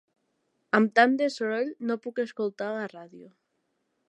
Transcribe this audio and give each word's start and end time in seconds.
Amb 0.77 0.95
tant 0.99 1.13
de 1.19 1.29
soroll 1.35 1.71
no 1.91 1.99
puc 2.07 2.25
escoltar 2.27 2.75
la 2.79 2.89
ràdio. 2.99 3.35